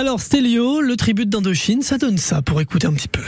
Alors 0.00 0.20
Stélio, 0.20 0.80
le 0.80 0.94
tribut 0.94 1.26
d'Indochine, 1.26 1.82
ça 1.82 1.98
donne 1.98 2.18
ça 2.18 2.40
pour 2.40 2.60
écouter 2.60 2.86
un 2.86 2.92
petit 2.92 3.08
peu. 3.08 3.20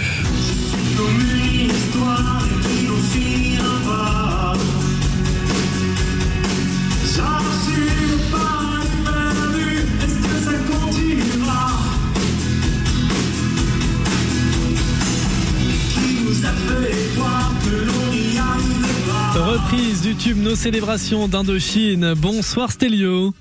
Reprise 19.35 20.03
du 20.03 20.15
tube 20.15 20.39
Nos 20.41 20.55
célébrations 20.55 21.27
d'Indochine. 21.27 22.15
Bonsoir 22.15 22.71
Stélio. 22.71 23.35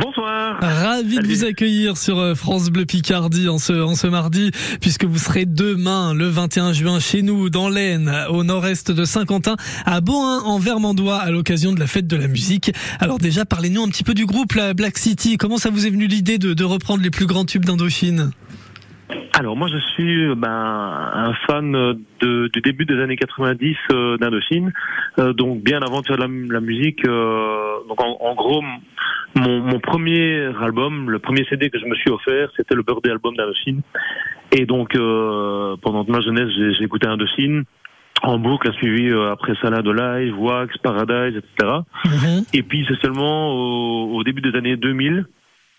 Bonsoir. 0.00 0.58
Ravi 0.60 1.18
de 1.18 1.26
vous 1.26 1.44
accueillir 1.44 1.96
sur 1.96 2.18
euh, 2.18 2.36
France 2.36 2.70
Bleu 2.70 2.84
Picardie 2.84 3.48
en 3.48 3.58
ce, 3.58 3.72
en 3.72 3.96
ce 3.96 4.06
mardi, 4.06 4.52
puisque 4.80 5.04
vous 5.04 5.18
serez 5.18 5.44
demain, 5.44 6.14
le 6.14 6.26
21 6.26 6.72
juin, 6.72 7.00
chez 7.00 7.22
nous, 7.22 7.50
dans 7.50 7.68
l'Aisne, 7.68 8.12
au 8.30 8.44
nord-est 8.44 8.92
de 8.92 9.04
Saint-Quentin, 9.04 9.56
à 9.86 10.00
Beauhain, 10.00 10.40
en 10.44 10.60
Vermandois, 10.60 11.16
à 11.16 11.32
l'occasion 11.32 11.72
de 11.72 11.80
la 11.80 11.88
fête 11.88 12.06
de 12.06 12.16
la 12.16 12.28
musique. 12.28 12.70
Alors 13.00 13.18
déjà, 13.18 13.44
parlez-nous 13.44 13.82
un 13.82 13.88
petit 13.88 14.04
peu 14.04 14.14
du 14.14 14.24
groupe, 14.24 14.52
la 14.52 14.72
Black 14.72 14.98
City. 14.98 15.36
Comment 15.36 15.56
ça 15.56 15.70
vous 15.70 15.84
est 15.84 15.90
venu 15.90 16.06
l'idée 16.06 16.38
de, 16.38 16.54
de 16.54 16.64
reprendre 16.64 17.02
les 17.02 17.10
plus 17.10 17.26
grands 17.26 17.44
tubes 17.44 17.64
d'Indochine? 17.64 18.30
Alors 19.38 19.56
moi 19.56 19.68
je 19.68 19.78
suis 19.78 20.34
ben, 20.34 20.50
un 20.50 21.32
fan 21.46 21.72
de, 22.20 22.48
du 22.48 22.60
début 22.60 22.84
des 22.84 23.00
années 23.00 23.16
90 23.16 23.76
euh, 23.92 24.16
d'Indochine, 24.18 24.72
euh, 25.18 25.32
donc 25.32 25.62
bien 25.62 25.80
avant 25.80 26.00
de 26.00 26.06
faire 26.06 26.16
la, 26.18 26.26
la 26.26 26.60
musique. 26.60 27.06
Euh, 27.06 27.76
donc 27.88 28.02
en, 28.02 28.16
en 28.20 28.34
gros, 28.34 28.62
mon, 29.34 29.60
mon, 29.60 29.80
premier 29.80 30.50
album, 30.60 31.10
le 31.10 31.18
premier 31.18 31.44
CD 31.44 31.70
que 31.70 31.78
je 31.78 31.84
me 31.84 31.94
suis 31.94 32.10
offert, 32.10 32.50
c'était 32.56 32.74
le 32.74 32.82
Birthday 32.82 33.10
Album 33.10 33.36
d'Indochine. 33.36 33.82
Et 34.52 34.66
donc 34.66 34.94
pendant 34.94 36.04
ma 36.08 36.20
jeunesse, 36.20 36.48
j'ai 36.56 36.84
écouté 36.84 37.06
Indochine 37.06 37.64
en 38.22 38.38
boucle, 38.38 38.72
suivi 38.74 39.12
après 39.30 39.54
Salade 39.62 39.86
Live, 39.86 40.38
Wax, 40.38 40.76
Paradise, 40.78 41.36
etc. 41.36 41.72
Mm-hmm. 42.04 42.48
Et 42.54 42.62
puis 42.62 42.84
c'est 42.88 42.98
seulement 43.00 43.52
au, 43.52 44.16
au, 44.16 44.24
début 44.24 44.40
des 44.40 44.56
années 44.56 44.76
2000 44.76 45.26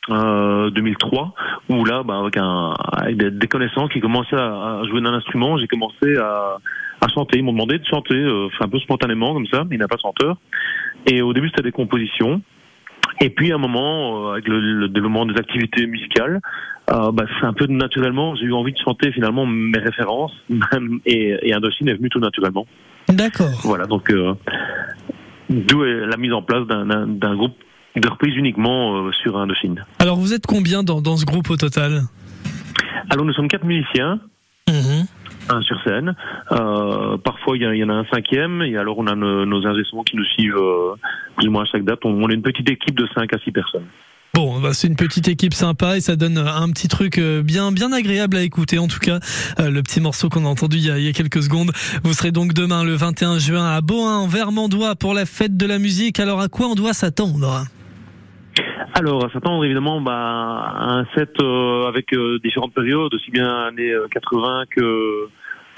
euh, 0.10 0.72
2003 0.72 1.34
où 1.70 1.86
là 1.86 2.02
bah, 2.04 2.20
avec, 2.20 2.38
un, 2.38 2.74
avec 2.94 3.18
des, 3.18 3.48
connaissances 3.48 3.92
qui 3.92 4.00
commençaient 4.00 4.38
à, 4.38 4.82
jouer 4.90 5.02
d'un 5.02 5.14
instrument 5.14 5.58
j'ai 5.60 5.68
commencé 5.68 6.18
à, 6.18 6.58
à, 7.02 7.08
chanter 7.10 7.38
ils 7.38 7.44
m'ont 7.44 7.52
demandé 7.52 7.78
de 7.78 7.86
chanter 7.86 8.16
euh, 8.16 8.48
un 8.60 8.68
peu 8.70 8.80
spontanément 8.80 9.34
comme 9.34 9.46
ça 9.48 9.66
il 9.70 9.78
n'y 9.78 9.84
a 9.84 9.88
pas 9.88 9.98
de 9.98 10.02
chanteur 10.02 10.38
et 11.06 11.22
au 11.22 11.34
début 11.34 11.50
c'était 11.50 11.64
des 11.64 11.72
compositions 11.72 12.42
et 13.22 13.30
puis 13.30 13.52
à 13.52 13.56
un 13.56 13.60
moment 13.60 14.28
euh, 14.28 14.32
avec 14.34 14.48
le, 14.48 14.60
le, 14.60 14.90
développement 14.90 15.26
des 15.26 15.38
activités 15.38 15.88
musicales 15.88 16.42
euh, 16.92 17.12
bah, 17.12 17.26
c'est 17.40 17.46
un 17.46 17.54
peu 17.54 17.66
naturellement 17.68 18.36
j'ai 18.36 18.46
eu 18.46 18.54
envie 18.54 18.74
de 18.74 18.80
chanter 18.80 19.12
finalement 19.12 19.46
mes 19.46 19.80
références 19.80 20.34
et, 21.06 21.38
et 21.42 21.54
Indochine 21.54 21.90
est 21.90 21.96
venu 21.96 22.10
tout 22.10 22.20
naturellement 22.20 22.66
d'accord 23.08 23.62
voilà 23.64 23.86
donc 23.86 24.12
euh, 24.12 24.34
d'où 25.50 25.84
la 25.84 26.18
mise 26.18 26.34
en 26.34 26.42
place 26.42 26.66
d'un 26.68 27.36
groupe 27.36 27.56
de 27.96 28.08
reprise 28.08 28.36
uniquement 28.36 28.98
euh, 28.98 29.12
sur 29.24 29.38
Indochine. 29.38 29.84
Alors 30.00 30.18
vous 30.18 30.34
êtes 30.34 30.46
combien 30.46 30.84
dans, 30.84 31.02
dans 31.02 31.18
ce 31.18 31.26
groupe 31.26 31.50
au 31.50 31.58
total? 31.58 32.04
Alors 33.10 33.26
nous 33.26 33.34
sommes 33.34 33.48
quatre 33.48 33.66
musiciens. 33.66 34.20
Mmh. 34.68 35.06
Un 35.52 35.62
sur 35.64 35.82
scène. 35.84 36.14
Euh, 36.52 37.18
parfois 37.18 37.58
il 37.58 37.64
y, 37.64 37.80
y, 37.80 37.84
en 37.84 37.90
a 37.90 37.94
un 37.94 38.06
cinquième 38.14 38.62
et 38.62 38.78
alors 38.78 39.00
on 39.00 39.08
a 39.08 39.16
nos, 39.16 39.46
nos 39.46 39.66
ingénieurs 39.66 40.06
qui 40.06 40.16
nous 40.16 40.26
suivent 40.26 40.56
euh, 40.56 40.94
plus 41.40 41.48
ou 41.48 41.52
moins 41.52 41.64
à 41.64 41.66
chaque 41.66 41.84
date. 41.84 42.00
On, 42.04 42.12
on 42.12 42.30
est 42.30 42.36
une 42.36 42.42
petite 42.42 42.70
équipe 42.70 42.96
de 42.96 43.08
5 43.16 43.34
à 43.34 43.38
6 43.40 43.52
personnes. 43.52 43.86
Bon, 44.36 44.60
bah 44.60 44.74
c'est 44.74 44.88
une 44.88 44.96
petite 44.96 45.28
équipe 45.28 45.56
sympa 45.56 45.98
et 45.98 46.02
ça 46.02 46.16
donne 46.16 46.38
un 46.38 46.70
petit 46.70 46.88
truc 46.88 47.18
euh, 47.18 47.42
bien 47.42 47.72
bien 47.72 47.92
agréable 47.92 48.38
à 48.38 48.42
écouter. 48.44 48.78
En 48.78 48.88
tout 48.88 49.00
cas, 49.00 49.20
euh, 49.60 49.72
le 49.72 49.82
petit 49.82 50.00
morceau 50.00 50.30
qu'on 50.30 50.46
a 50.46 50.48
entendu 50.48 50.78
il 50.78 50.86
y 50.86 50.92
a, 50.92 51.00
il 51.00 51.06
y 51.06 51.10
a, 51.10 51.14
quelques 51.14 51.42
secondes. 51.42 51.72
Vous 52.04 52.14
serez 52.14 52.32
donc 52.32 52.54
demain 52.54 52.84
le 52.84 52.94
21 52.94 53.40
juin 53.40 53.66
à 53.66 53.82
Beauhain 53.82 54.18
en 54.18 54.28
Vermandois 54.28 54.96
pour 54.96 55.16
la 55.16 55.26
fête 55.26 55.58
de 55.58 55.66
la 55.66 55.80
musique. 55.80 56.20
Alors 56.20 56.42
à 56.42 56.48
quoi 56.48 56.68
on 56.68 56.76
doit 56.76 56.94
s'attendre? 56.94 57.66
Alors, 58.94 59.26
à 59.26 59.30
s'attendre 59.32 59.64
évidemment 59.66 60.02
bah, 60.02 60.14
à 60.14 60.94
un 60.94 61.06
set 61.16 61.32
euh, 61.42 61.88
avec 61.88 62.14
euh, 62.14 62.40
différentes 62.44 62.74
périodes, 62.74 63.14
aussi 63.14 63.32
bien 63.32 63.50
années 63.66 63.94
80 64.12 64.66
que 64.76 65.28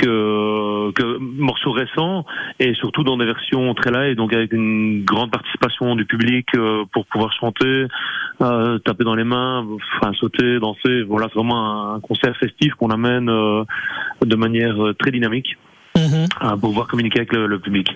que, 0.01 0.91
que 0.91 1.17
morceaux 1.19 1.72
récents 1.72 2.25
et 2.59 2.73
surtout 2.75 3.03
dans 3.03 3.17
des 3.17 3.25
versions 3.25 3.73
très 3.73 3.91
live, 3.91 4.16
donc 4.16 4.34
avec 4.34 4.51
une 4.51 5.03
grande 5.06 5.31
participation 5.31 5.95
du 5.95 6.06
public 6.06 6.47
euh, 6.56 6.84
pour 6.91 7.06
pouvoir 7.06 7.31
chanter, 7.34 7.85
euh, 8.41 8.79
taper 8.79 9.03
dans 9.03 9.16
les 9.16 9.23
mains, 9.23 9.66
enfin 9.97 10.13
sauter, 10.13 10.59
danser. 10.59 11.03
Voilà, 11.03 11.28
c'est 11.28 11.40
vraiment 11.40 11.95
un 11.95 12.00
concert 12.00 12.35
festif 12.38 12.73
qu'on 12.73 12.90
amène 12.90 13.29
euh, 13.29 13.63
de 14.25 14.35
manière 14.35 14.75
très 15.00 15.11
dynamique. 15.11 15.57
Mmh. 15.97 16.28
pour 16.51 16.69
pouvoir 16.69 16.88
communiquer 16.88 17.19
avec 17.19 17.34
le, 17.34 17.47
le, 17.47 17.59
public. 17.59 17.90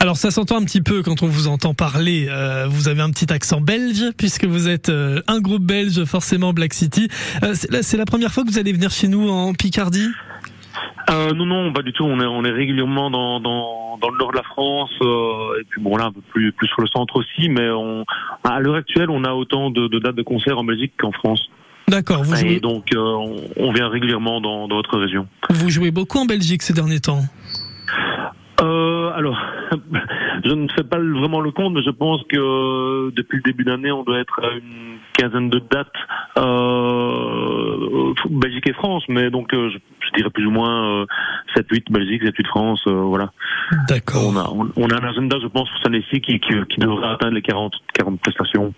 Alors 0.00 0.18
ça 0.18 0.30
s'entend 0.30 0.60
un 0.60 0.64
petit 0.64 0.82
peu 0.82 1.02
quand 1.02 1.22
on 1.22 1.26
vous 1.26 1.48
entend 1.48 1.72
parler. 1.72 2.26
Euh, 2.28 2.66
vous 2.68 2.88
avez 2.88 3.00
un 3.00 3.10
petit 3.10 3.32
accent 3.32 3.62
belge 3.62 4.04
puisque 4.18 4.44
vous 4.44 4.68
êtes 4.68 4.90
euh, 4.90 5.22
un 5.28 5.40
groupe 5.40 5.62
belge, 5.62 6.04
forcément 6.04 6.52
Black 6.52 6.74
City. 6.74 7.08
Euh, 7.42 7.54
c'est 7.54 7.70
la, 7.70 7.98
la, 7.98 8.04
première 8.04 8.32
fois 8.32 8.44
que 8.44 8.50
vous 8.50 8.58
allez 8.58 8.72
venir 8.72 8.90
chez 8.90 9.08
nous 9.08 9.30
en 9.30 9.54
Picardie? 9.54 10.08
Euh, 11.10 11.32
non, 11.32 11.46
non, 11.46 11.72
pas 11.72 11.82
du 11.82 11.92
tout. 11.92 12.04
On 12.04 12.20
est, 12.20 12.26
on 12.26 12.44
est 12.44 12.50
régulièrement 12.50 13.10
dans, 13.10 13.40
dans, 13.40 13.98
dans 13.98 14.10
le 14.10 14.18
nord 14.18 14.32
de 14.32 14.36
la 14.36 14.42
France, 14.42 14.92
euh, 15.00 15.60
et 15.60 15.64
puis 15.64 15.80
bon 15.80 15.96
là 15.96 16.06
un 16.06 16.12
peu 16.12 16.20
plus, 16.20 16.52
plus 16.52 16.68
sur 16.68 16.82
le 16.82 16.88
centre 16.88 17.16
aussi, 17.16 17.48
mais 17.48 17.70
on, 17.70 18.04
à 18.44 18.60
l'heure 18.60 18.76
actuelle, 18.76 19.10
on 19.10 19.24
a 19.24 19.32
autant 19.32 19.70
de, 19.70 19.88
de 19.88 19.98
dates 19.98 20.16
de 20.16 20.22
concerts 20.22 20.58
en 20.58 20.64
Belgique 20.64 20.92
qu'en 20.98 21.12
France. 21.12 21.48
D'accord. 21.88 22.22
Vous 22.22 22.36
jouez... 22.36 22.54
Et 22.54 22.60
donc 22.60 22.92
euh, 22.94 22.98
on, 22.98 23.36
on, 23.56 23.72
vient 23.72 23.88
régulièrement 23.88 24.40
dans 24.40 24.68
d'autres 24.68 24.98
régions. 24.98 25.26
Vous 25.48 25.70
jouez 25.70 25.90
beaucoup 25.90 26.18
en 26.18 26.26
Belgique 26.26 26.62
ces 26.62 26.74
derniers 26.74 27.00
temps? 27.00 27.22
Euh, 28.60 29.10
alors, 29.14 29.38
je 30.44 30.52
ne 30.52 30.68
fais 30.68 30.84
pas 30.84 30.98
vraiment 30.98 31.40
le 31.40 31.50
compte, 31.50 31.74
mais 31.74 31.82
je 31.82 31.90
pense 31.90 32.22
que 32.28 33.10
depuis 33.10 33.38
le 33.38 33.42
début 33.42 33.64
d'année, 33.64 33.90
on 33.90 34.02
doit 34.02 34.18
être 34.18 34.40
à 34.42 34.52
une 34.52 34.98
quinzaine 35.16 35.50
de 35.50 35.58
dates 35.58 35.92
euh, 36.38 38.14
Belgique 38.30 38.68
et 38.68 38.72
France, 38.72 39.04
mais 39.08 39.30
donc 39.30 39.52
euh, 39.54 39.70
je, 39.70 39.78
je, 40.06 40.16
dirais 40.16 40.30
plus 40.30 40.46
ou 40.46 40.50
moins 40.50 41.02
euh, 41.02 41.06
7-8 41.56 41.90
Belgique, 41.90 42.22
7-8 42.22 42.46
France, 42.46 42.80
euh, 42.86 42.92
voilà. 42.92 43.32
D'accord. 43.88 44.22
On 44.26 44.36
a, 44.36 44.50
on, 44.50 44.70
on, 44.76 44.88
a 44.88 45.00
un 45.00 45.08
agenda, 45.08 45.38
je 45.42 45.46
pense, 45.46 45.68
pour 45.68 45.78
cette 45.78 45.86
année-ci 45.86 46.20
qui, 46.20 46.40
qui, 46.40 46.54
qui 46.68 46.80
devrait 46.80 47.08
atteindre 47.08 47.34
les 47.34 47.42
40, 47.42 47.74
40 47.94 48.20
prestations. 48.20 48.72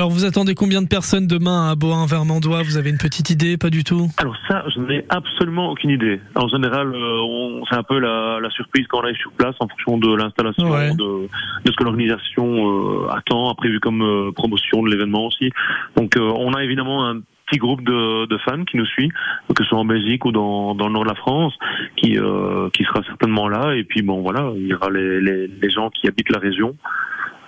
Alors 0.00 0.08
vous 0.08 0.24
attendez 0.24 0.54
combien 0.54 0.80
de 0.80 0.88
personnes 0.88 1.26
demain 1.26 1.68
à 1.70 1.74
Beauhain 1.74 2.06
Vermandois? 2.06 2.62
Vous 2.62 2.78
avez 2.78 2.88
une 2.88 2.96
petite 2.96 3.28
idée? 3.28 3.58
Pas 3.58 3.68
du 3.68 3.84
tout? 3.84 4.08
Alors 4.16 4.34
ça, 4.48 4.64
je 4.74 4.80
n'ai 4.80 5.04
absolument 5.10 5.68
aucune 5.70 5.90
idée. 5.90 6.18
En 6.36 6.48
général, 6.48 6.94
euh, 6.94 7.60
c'est 7.68 7.76
un 7.76 7.82
peu 7.82 7.98
la, 7.98 8.38
la, 8.40 8.48
surprise 8.48 8.86
quand 8.88 9.00
on 9.00 9.02
arrive 9.02 9.18
sur 9.18 9.30
place 9.32 9.54
en 9.60 9.68
fonction 9.68 9.98
de 9.98 10.16
l'installation, 10.16 10.70
ouais. 10.70 10.92
de, 10.92 11.28
de, 11.66 11.70
ce 11.70 11.76
que 11.76 11.84
l'organisation 11.84 12.46
euh, 12.46 13.10
attend, 13.10 13.50
a 13.50 13.54
prévu 13.54 13.78
comme 13.78 14.00
euh, 14.00 14.32
promotion 14.32 14.82
de 14.82 14.88
l'événement 14.88 15.26
aussi. 15.26 15.50
Donc 15.96 16.16
euh, 16.16 16.32
on 16.34 16.54
a 16.54 16.64
évidemment 16.64 17.06
un 17.06 17.20
petit 17.46 17.58
groupe 17.58 17.84
de, 17.84 18.24
de, 18.24 18.38
fans 18.38 18.64
qui 18.64 18.78
nous 18.78 18.86
suit, 18.86 19.10
que 19.54 19.64
ce 19.64 19.68
soit 19.68 19.78
en 19.78 19.84
Belgique 19.84 20.24
ou 20.24 20.32
dans, 20.32 20.74
dans 20.74 20.86
le 20.86 20.94
nord 20.94 21.04
de 21.04 21.10
la 21.10 21.14
France, 21.14 21.52
qui, 21.96 22.18
euh, 22.18 22.70
qui 22.70 22.84
sera 22.84 23.02
certainement 23.02 23.48
là. 23.48 23.74
Et 23.74 23.84
puis 23.84 24.00
bon 24.00 24.22
voilà, 24.22 24.50
il 24.56 24.66
y 24.66 24.72
aura 24.72 24.88
les, 24.88 25.20
les, 25.20 25.46
les 25.46 25.70
gens 25.70 25.90
qui 25.90 26.08
habitent 26.08 26.30
la 26.30 26.38
région. 26.38 26.74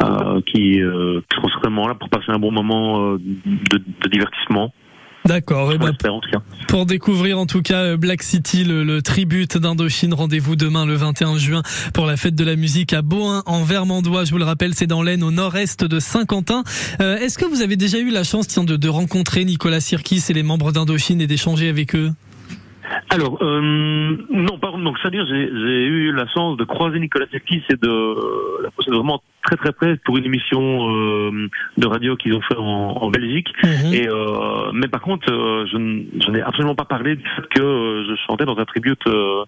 Euh, 0.02 0.40
qui, 0.46 0.80
euh, 0.80 1.20
qui 1.30 1.36
seront 1.36 1.48
certainement 1.48 1.86
là 1.86 1.94
pour 1.94 2.08
passer 2.08 2.30
un 2.30 2.38
bon 2.38 2.50
moment 2.50 3.12
euh, 3.12 3.18
de, 3.18 3.78
de 3.78 4.08
divertissement. 4.10 4.72
D'accord. 5.24 5.72
Ben, 5.78 5.92
pour 6.66 6.84
découvrir 6.84 7.38
en 7.38 7.46
tout 7.46 7.62
cas 7.62 7.96
Black 7.96 8.24
City, 8.24 8.64
le, 8.64 8.82
le 8.82 9.02
tribute 9.02 9.56
d'Indochine, 9.56 10.14
rendez-vous 10.14 10.56
demain 10.56 10.84
le 10.84 10.94
21 10.94 11.38
juin 11.38 11.62
pour 11.94 12.06
la 12.06 12.16
fête 12.16 12.34
de 12.34 12.44
la 12.44 12.56
musique 12.56 12.92
à 12.92 13.02
Beauhain 13.02 13.44
en 13.46 13.62
Vermandois. 13.62 14.24
Je 14.24 14.32
vous 14.32 14.38
le 14.38 14.44
rappelle, 14.44 14.74
c'est 14.74 14.88
dans 14.88 15.02
l'Aisne 15.02 15.22
au 15.22 15.30
nord-est 15.30 15.84
de 15.84 16.00
Saint-Quentin. 16.00 16.64
Euh, 17.00 17.18
Est-ce 17.18 17.38
que 17.38 17.44
vous 17.44 17.62
avez 17.62 17.76
déjà 17.76 17.98
eu 17.98 18.10
la 18.10 18.24
chance 18.24 18.48
tiens, 18.48 18.64
de, 18.64 18.76
de 18.76 18.88
rencontrer 18.88 19.44
Nicolas 19.44 19.80
Sirkis 19.80 20.24
et 20.28 20.32
les 20.32 20.42
membres 20.42 20.72
d'Indochine 20.72 21.20
et 21.20 21.28
d'échanger 21.28 21.68
avec 21.68 21.94
eux? 21.94 22.10
Alors, 23.12 23.38
euh, 23.42 24.16
non, 24.30 24.58
pardon, 24.58 24.78
donc 24.78 24.96
c'est-à-dire 25.00 25.26
j'ai 25.26 25.84
eu 25.84 26.12
la 26.12 26.26
chance 26.28 26.56
de 26.56 26.64
croiser 26.64 26.98
Nicolas 26.98 27.26
Sirkis 27.30 27.62
et 27.68 27.76
de 27.76 28.62
la 28.62 28.70
posséder 28.70 28.96
vraiment 28.96 29.22
très 29.44 29.56
très 29.56 29.72
près 29.72 29.96
pour 30.04 30.16
une 30.16 30.24
émission 30.24 30.88
euh, 30.90 31.48
de 31.76 31.86
radio 31.86 32.16
qu'ils 32.16 32.34
ont 32.34 32.40
fait 32.42 32.56
en, 32.56 32.96
en 32.96 33.10
Belgique. 33.10 33.48
Mmh. 33.62 33.92
Et 33.92 34.08
euh, 34.08 34.72
mais 34.72 34.88
par 34.88 35.00
contre, 35.00 35.30
euh, 35.30 35.66
je, 35.66 35.76
je 36.24 36.30
n'ai 36.30 36.42
absolument 36.42 36.74
pas 36.74 36.84
parlé 36.84 37.16
du 37.16 37.22
fait 37.22 37.46
que 37.54 37.62
euh, 37.62 38.04
je 38.08 38.14
chantais 38.26 38.44
dans 38.44 38.56
un 38.56 38.64
tribute 38.64 39.06
euh, 39.06 39.44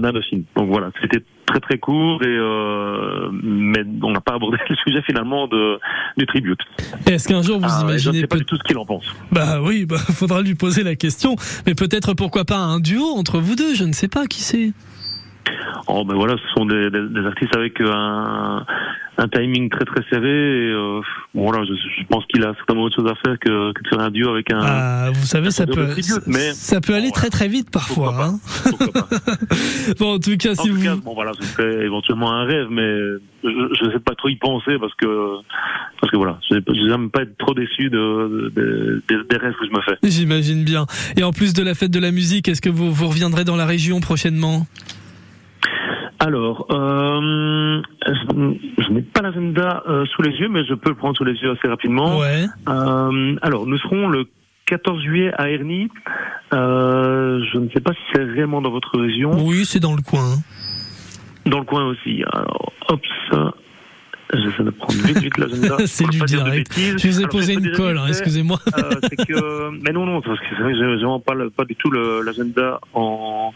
d'Indochine. 0.00 0.44
Donc 0.56 0.68
voilà, 0.68 0.90
c'était 1.00 1.22
très 1.46 1.60
très 1.60 1.78
court 1.78 2.22
et 2.24 2.38
mais 3.42 3.84
on 4.02 4.10
n'a 4.10 4.20
pas 4.20 4.34
abordé 4.34 4.58
le 4.68 4.76
sujet 4.76 5.02
finalement 5.02 5.46
de 5.46 5.78
du 6.16 6.26
tribute. 6.26 6.58
Est-ce 7.06 7.28
qu'un 7.28 7.42
jour 7.42 7.60
vous 7.60 7.66
ah, 7.68 7.82
imaginez 7.82 7.98
Je 7.98 8.10
ne 8.10 8.20
sais 8.22 8.26
pas 8.26 8.36
du 8.36 8.44
tout 8.44 8.56
ce 8.56 8.62
qu'il 8.64 8.78
en 8.78 8.84
pense. 8.84 9.04
Bah 9.30 9.60
oui, 9.62 9.86
bah 9.86 9.96
faudra 10.12 10.42
lui 10.42 10.54
poser 10.54 10.82
la 10.82 10.96
question. 10.96 11.36
Mais 11.66 11.74
peut-être 11.74 12.14
pourquoi 12.14 12.44
pas 12.44 12.58
un 12.58 12.80
duo 12.86 13.04
entre 13.16 13.38
vous 13.40 13.54
deux, 13.56 13.74
je 13.74 13.84
ne 13.84 13.92
sais 13.92 14.08
pas 14.08 14.26
qui 14.26 14.42
c'est? 14.42 14.72
Oh 15.88 16.04
ben 16.04 16.14
voilà, 16.16 16.34
ce 16.36 16.48
sont 16.56 16.66
des, 16.66 16.90
des, 16.90 17.08
des 17.08 17.26
artistes 17.26 17.54
avec 17.56 17.80
un, 17.80 18.66
un 19.18 19.28
timing 19.28 19.70
très 19.70 19.84
très 19.84 20.02
serré. 20.10 20.26
Et, 20.28 20.70
euh, 20.72 21.00
bon, 21.34 21.44
voilà, 21.48 21.64
je, 21.64 21.72
je 21.74 22.06
pense 22.08 22.24
qu'il 22.26 22.42
a 22.42 22.52
certainement 22.54 22.82
autre 22.82 22.96
chose 22.96 23.08
à 23.08 23.14
faire 23.24 23.38
que, 23.38 23.72
que 23.72 23.82
de 23.84 23.88
faire 23.88 24.00
un 24.00 24.10
duo 24.10 24.30
avec 24.30 24.52
un. 24.52 24.60
Ah, 24.60 25.10
vous 25.14 25.24
savez, 25.26 25.52
ça 25.52 25.64
peut, 25.66 25.86
tribute, 25.90 26.26
mais- 26.26 26.52
ça 26.54 26.80
peut 26.80 26.94
aller 26.94 27.08
Bon, 27.08 27.12
très 27.14 27.30
très 27.30 27.46
vite 27.46 27.70
parfois. 27.70 28.16
Hein. 28.20 28.38
Pas. 28.92 29.08
Bon, 29.98 30.14
en 30.14 30.18
tout 30.18 30.36
cas, 30.36 30.54
si 30.54 30.68
vous. 30.70 30.82
cas, 30.82 30.96
bon 30.96 31.14
voilà, 31.14 31.32
ce 31.40 31.44
serait 31.46 31.84
éventuellement 31.84 32.32
un 32.32 32.44
rêve, 32.44 32.68
mais 32.70 32.86
je 33.44 33.84
ne 33.86 33.90
sais 33.92 33.98
pas 34.00 34.14
trop 34.14 34.28
y 34.28 34.36
penser 34.36 34.78
parce 34.80 34.94
que 34.94 35.06
parce 36.00 36.10
que 36.10 36.16
voilà, 36.16 36.38
je 36.50 36.88
n'aime 36.88 37.10
pas 37.10 37.22
être 37.22 37.36
trop 37.38 37.54
déçu 37.54 37.88
de, 37.90 38.52
de- 38.54 39.02
de- 39.08 39.26
des 39.28 39.36
rêves 39.36 39.54
que 39.58 39.66
je 39.66 39.70
me 39.72 39.80
fais. 39.82 39.96
J'imagine 40.02 40.64
bien. 40.64 40.86
Et 41.16 41.22
en 41.22 41.32
plus 41.32 41.54
de 41.54 41.62
la 41.62 41.74
fête 41.74 41.90
de 41.90 42.00
la 42.00 42.10
musique, 42.12 42.48
est-ce 42.48 42.60
que 42.62 42.68
vous, 42.70 42.92
vous 42.92 43.08
reviendrez 43.08 43.44
dans 43.44 43.56
la 43.56 43.66
région 43.66 44.00
prochainement? 44.00 44.66
Alors, 46.18 46.66
euh, 46.70 47.82
je, 48.06 48.82
je 48.82 48.90
n'ai 48.92 49.02
pas 49.02 49.20
l'agenda 49.20 49.82
euh, 49.86 50.06
sous 50.06 50.22
les 50.22 50.30
yeux, 50.32 50.48
mais 50.48 50.64
je 50.64 50.72
peux 50.74 50.88
le 50.88 50.96
prendre 50.96 51.14
sous 51.16 51.24
les 51.24 51.34
yeux 51.34 51.50
assez 51.50 51.68
rapidement. 51.68 52.18
Ouais. 52.18 52.46
Euh, 52.68 53.36
alors, 53.42 53.66
nous 53.66 53.76
serons 53.78 54.08
le 54.08 54.24
14 54.66 55.02
juillet 55.02 55.32
à 55.38 55.48
Ernie. 55.50 55.88
Euh, 56.52 57.40
je 57.52 57.58
ne 57.58 57.68
sais 57.70 57.80
pas 57.80 57.92
si 57.92 58.00
c'est 58.12 58.22
réellement 58.22 58.60
dans 58.60 58.70
votre 58.70 58.98
région. 58.98 59.30
Oui, 59.44 59.64
c'est 59.64 59.80
dans 59.80 59.94
le 59.94 60.02
coin. 60.02 60.36
Dans 61.46 61.58
le 61.60 61.64
coin 61.64 61.86
aussi. 61.86 62.22
Alors, 62.32 62.72
hop, 62.88 63.00
ça. 63.30 63.52
J'essaie 64.34 64.64
de 64.64 64.70
prendre 64.70 64.92
vite, 65.04 65.18
vite 65.18 65.38
l'agenda. 65.38 65.76
C'est 65.86 66.08
du 66.08 66.18
direct. 66.18 66.72
Je 66.76 67.06
vous 67.06 67.14
ai 67.20 67.22
Alors, 67.22 67.30
posé 67.30 67.54
je 67.54 67.58
une 67.60 67.70
colle, 67.76 67.96
hein, 67.96 68.06
excusez-moi. 68.08 68.58
euh, 68.76 68.90
que, 69.24 69.70
mais 69.84 69.92
non, 69.92 70.04
non, 70.04 70.20
parce 70.20 70.40
que 70.40 70.46
c'est 70.50 70.62
vrai 70.64 70.72
que 70.72 70.78
j'ai 70.80 70.84
vraiment 70.84 71.20
pas, 71.20 71.34
le- 71.34 71.48
pas 71.50 71.64
du 71.64 71.76
tout 71.76 71.92
l'agenda 71.92 72.80
en, 72.92 73.52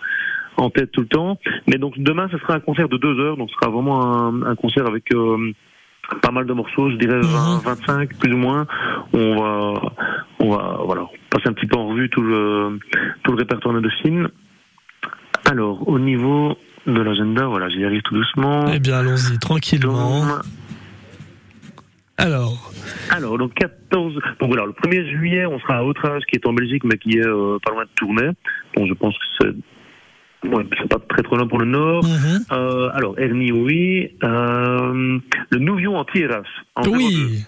en 0.57 0.71
tête 0.71 0.93
tout 0.93 1.01
le 1.01 1.09
temps. 1.09 1.41
Mais 1.67 1.77
donc 1.77 1.95
demain, 1.99 2.29
ce 2.31 2.39
sera 2.39 2.55
un 2.55 2.61
concert 2.61 2.89
de 2.89 2.99
deux 2.99 3.19
heures, 3.19 3.37
donc 3.37 3.51
ce 3.51 3.57
sera 3.57 3.69
vraiment 3.69 4.01
un, 4.29 4.43
un 4.45 4.55
concert 4.55 4.87
avec 4.87 5.13
euh, 5.13 5.53
pas 6.23 6.31
mal 6.31 6.47
de 6.47 6.53
morceaux, 6.53 6.89
je 6.89 6.95
dirais 6.99 7.19
20, 7.21 7.55
Mhm. 7.57 7.61
25 7.65 8.15
plus 8.19 8.33
ou 8.33 8.37
moins. 8.37 8.69
On 9.13 9.41
va, 9.41 9.93
on 10.41 10.51
va, 10.51 10.81
voilà, 10.85 11.07
passer 11.31 11.49
un 11.49 11.53
petit 11.53 11.67
peu 11.67 11.79
en 11.79 11.89
revue 11.89 12.09
tout 12.11 12.23
le, 12.23 12.79
tout 13.23 13.33
le 13.33 13.39
répertoire 13.39 13.81
de 13.81 13.91
films. 14.03 14.29
Alors, 15.51 15.87
au 15.89 15.99
niveau 15.99 16.57
de 16.87 17.01
l'agenda, 17.01 17.47
voilà, 17.47 17.69
j'y 17.69 17.85
arrive 17.85 18.03
tout 18.03 18.15
doucement. 18.15 18.65
Eh 18.73 18.79
bien, 18.79 18.99
allons-y, 18.99 19.39
tranquillement. 19.39 20.27
Donc, 20.27 20.45
Alors, 22.17 22.71
Alors, 23.11 23.39
donc 23.39 23.55
14. 23.55 24.15
Donc 24.41 24.49
voilà, 24.49 24.65
le 24.67 24.73
1er 24.73 25.09
juillet, 25.11 25.47
on 25.47 25.59
sera 25.61 25.79
à 25.79 25.85
Outrage, 25.85 26.23
qui 26.25 26.37
est 26.37 26.47
en 26.47 26.53
Belgique, 26.53 26.85
mais 26.85 26.97
qui 26.99 27.19
est 27.19 27.27
euh, 27.27 27.59
pas 27.65 27.73
loin 27.73 27.85
de 27.85 27.91
Tournai. 27.97 28.31
Donc 28.77 28.89
je 28.89 28.95
pense 28.95 29.15
que 29.15 29.25
c'est. 29.41 30.49
Ouais, 30.49 30.65
c'est 30.81 30.89
pas 30.89 30.99
très 31.11 31.23
trop 31.23 31.37
loin 31.37 31.47
pour 31.47 31.59
le 31.59 31.67
nord. 31.67 32.03
mhm. 32.03 32.45
Euh, 32.53 32.89
alors, 32.95 33.19
Ernie, 33.19 33.53
oui. 33.53 34.11
Euh, 34.23 35.19
le 35.51 35.59
Nouvion 35.59 35.97
en 35.97 36.05
Tierras. 36.07 36.43
En 36.77 36.83
02. 36.83 36.91
oui. 36.91 37.45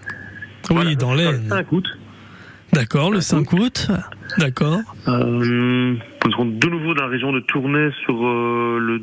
Voilà, 0.68 0.90
Oui, 0.90 0.96
dans 0.96 1.14
l'Aisne. 1.14 1.48
5 1.48 1.72
août. 1.72 1.86
D'accord, 2.72 3.10
le 3.10 3.20
5 3.20 3.52
août. 3.52 3.88
D'accord. 4.38 4.78
Euh, 5.08 5.94
nous 6.24 6.30
serons 6.32 6.46
de 6.46 6.66
nouveau 6.68 6.94
dans 6.94 7.02
la 7.04 7.08
région 7.10 7.32
de 7.32 7.40
Tournai 7.40 7.90
sur 8.04 8.14
euh, 8.26 8.78
le 8.80 9.02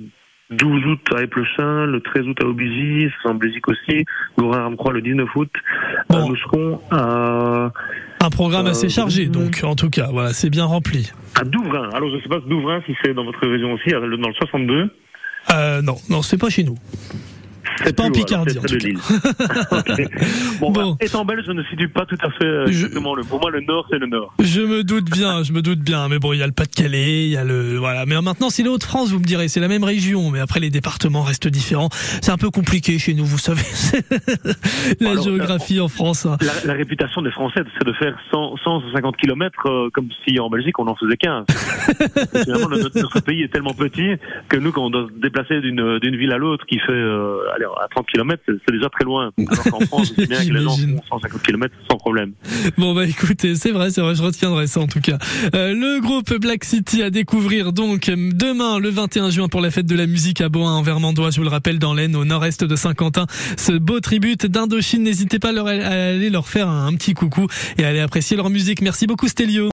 12 0.51 0.85
août 0.87 0.99
à 1.15 1.21
Éplechin, 1.21 1.85
le 1.85 2.01
13 2.01 2.27
août 2.27 2.37
à 2.41 2.45
c'est 2.47 3.29
en 3.29 3.35
Belgique 3.35 3.67
aussi. 3.67 4.05
Gorin 4.37 4.63
Ramcroix 4.63 4.93
le 4.93 5.01
19 5.01 5.27
août. 5.35 5.51
Euh, 5.55 6.01
Bon. 6.09 6.29
nous 6.29 6.35
serons 6.37 6.81
à 6.89 7.71
Un 8.21 8.29
programme 8.31 8.65
assez 8.65 8.87
Euh, 8.87 8.89
chargé, 8.89 9.27
mhm. 9.27 9.31
donc, 9.31 9.59
en 9.63 9.75
tout 9.75 9.91
cas, 9.91 10.07
voilà, 10.11 10.33
c'est 10.33 10.49
bien 10.49 10.65
rempli. 10.65 11.11
À 11.39 11.43
Douvrin. 11.43 11.89
Alors, 11.93 12.09
je 12.09 12.15
ne 12.15 12.21
sais 12.21 12.29
pas 12.29 12.39
si 12.41 12.49
Douvrin, 12.49 12.81
si 12.87 12.95
c'est 13.03 13.13
dans 13.13 13.23
votre 13.25 13.45
région 13.47 13.73
aussi, 13.73 13.91
dans 13.91 13.99
le 13.99 14.33
62. 14.33 14.89
Euh, 15.51 15.81
non, 15.81 15.95
non, 16.09 16.21
c'est 16.21 16.37
pas 16.37 16.49
chez 16.49 16.63
nous. 16.63 16.75
C'est 17.85 17.95
pas 17.95 18.03
en 18.03 18.05
alors, 18.07 18.17
Picardie, 18.17 18.57
en 18.57 18.61
tout 18.61 18.67
de 18.67 18.77
Lille. 18.77 18.97
Ok. 19.71 20.01
Bon, 20.59 20.71
Bon. 20.71 20.91
bah, 20.91 20.97
étant 21.01 21.25
belge, 21.25 21.43
je 21.47 21.51
ne 21.51 21.63
situe 21.63 21.87
pas 21.89 22.05
tout 22.05 22.17
à 22.21 22.29
fait 22.31 22.45
euh, 22.45 22.65
Je- 22.67 22.71
exactement 22.71 23.15
le. 23.15 23.23
Pour 23.23 23.39
moi, 23.39 23.51
le 23.51 23.61
nord, 23.61 23.85
c'est 23.89 23.97
le 23.99 24.07
nord. 24.07 24.33
Je 24.39 24.61
me 24.61 24.83
doute 24.83 25.09
bien, 25.09 25.43
je 25.43 25.53
me 25.53 25.61
doute 25.61 25.79
bien. 25.79 26.07
Mais 26.09 26.19
bon, 26.19 26.33
il 26.33 26.39
y 26.39 26.43
a 26.43 26.47
le 26.47 26.51
Pas-de-Calais, 26.53 27.25
il 27.25 27.29
y 27.31 27.37
a 27.37 27.43
le, 27.43 27.77
voilà. 27.77 28.05
Mais 28.05 28.19
maintenant, 28.21 28.49
c'est 28.49 28.63
les 28.63 28.69
Hauts-de-France, 28.69 29.11
vous 29.11 29.19
me 29.19 29.23
direz, 29.25 29.47
c'est 29.47 29.59
la 29.59 29.67
même 29.67 29.83
région. 29.83 30.29
Mais 30.31 30.39
après, 30.39 30.59
les 30.59 30.69
départements 30.69 31.23
restent 31.23 31.47
différents. 31.47 31.89
C'est 32.21 32.31
un 32.31 32.37
peu 32.37 32.49
compliqué 32.49 32.99
chez 32.99 33.13
nous, 33.13 33.25
vous 33.25 33.37
savez. 33.37 33.61
la 34.99 35.11
Alors, 35.11 35.23
géographie 35.23 35.79
en 35.79 35.87
France. 35.87 36.25
hein. 36.25 36.37
La, 36.41 36.53
la 36.65 36.73
réputation 36.73 37.21
des 37.21 37.31
Français, 37.31 37.61
c'est 37.77 37.85
de 37.87 37.93
faire 37.93 38.17
100, 38.31 38.57
150 38.63 39.17
km 39.17 39.89
comme 39.93 40.09
si 40.27 40.39
en 40.39 40.49
Belgique, 40.49 40.77
on 40.79 40.87
en 40.87 40.95
faisait 40.95 41.17
15. 41.17 41.45
Finalement, 42.43 42.69
notre, 42.69 42.99
notre 42.99 43.19
pays 43.21 43.43
est 43.43 43.49
tellement 43.51 43.73
petit 43.73 44.11
que 44.49 44.57
nous, 44.57 44.71
quand 44.71 44.85
on 44.85 44.89
doit 44.89 45.07
se 45.13 45.19
déplacer 45.21 45.61
d'une 45.61 45.99
d'une 45.99 46.15
ville 46.17 46.31
à 46.31 46.37
l'autre 46.37 46.65
qui 46.65 46.77
fait 46.79 46.91
euh, 46.91 47.37
allez, 47.55 47.65
à 47.83 47.87
30 47.89 48.07
km, 48.07 48.41
c'est 48.47 48.71
déjà 48.73 48.89
très 48.89 49.05
loin. 49.05 49.31
Alors 49.37 49.63
qu'en 49.65 49.79
France, 49.81 50.09
je 50.15 50.21
sais 50.21 50.27
bien 50.27 50.39
que 50.45 50.51
les 50.53 50.61
gens 50.63 50.75
J'imagine. 50.75 50.97
font 51.09 51.19
150 51.19 51.41
km 51.43 51.75
sans 51.89 51.97
problème. 51.97 52.33
Bon 52.77 52.93
bah 52.93 53.05
écoutez, 53.05 53.55
c'est 53.55 53.71
vrai, 53.71 53.89
c'est 53.91 54.01
vrai, 54.01 54.15
je 54.15 54.21
retiendrai 54.23 54.67
ça 54.67 54.79
en 54.81 54.87
tout 54.87 55.01
cas. 55.01 55.17
Euh, 55.55 55.73
le 55.73 55.99
groupe 56.01 56.33
Black 56.39 56.63
City 56.63 57.01
à 57.03 57.09
découvrir 57.09 57.73
donc 57.73 58.09
demain 58.09 58.79
le 58.79 58.89
21 58.89 59.29
juin 59.29 59.47
pour 59.47 59.61
la 59.61 59.71
fête 59.71 59.85
de 59.85 59.95
la 59.95 60.07
musique 60.07 60.41
à 60.41 60.49
Boin 60.49 60.73
en 60.73 60.81
Vermandois, 60.81 61.31
je 61.31 61.37
vous 61.37 61.43
le 61.43 61.49
rappelle 61.49 61.79
dans 61.79 61.93
l'Aisne 61.93 62.15
au 62.15 62.25
nord-est 62.25 62.63
de 62.63 62.75
Saint-Quentin. 62.75 63.25
Ce 63.57 63.71
beau 63.73 63.99
tribute 63.99 64.45
d'Indochine, 64.45 65.03
n'hésitez 65.03 65.39
pas 65.39 65.49
à, 65.49 65.51
leur- 65.51 65.67
à 65.67 65.71
aller 65.71 66.29
leur 66.29 66.47
faire 66.47 66.67
un, 66.69 66.87
un 66.87 66.93
petit 66.95 67.13
coucou 67.13 67.47
et 67.77 67.83
à 67.85 67.89
aller 67.89 67.99
apprécier 67.99 68.37
leur 68.37 68.49
musique. 68.49 68.81
Merci 68.81 69.07
beaucoup 69.07 69.27
Stélio. 69.27 69.67